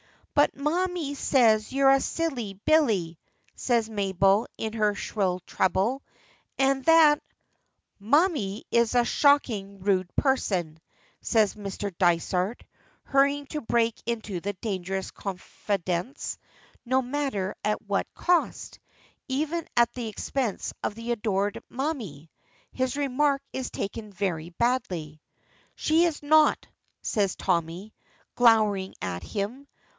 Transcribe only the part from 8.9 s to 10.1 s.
a shockingly rude